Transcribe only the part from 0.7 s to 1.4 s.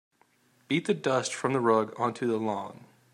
the dust